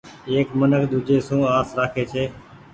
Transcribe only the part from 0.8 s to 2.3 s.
ۮيجھي سون آس رکي ڇي۔